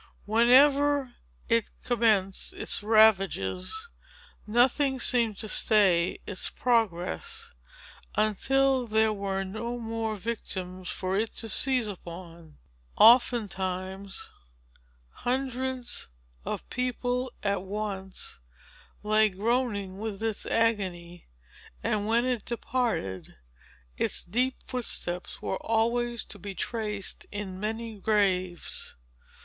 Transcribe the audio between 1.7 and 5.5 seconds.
commenced its ravages, nothing seemed to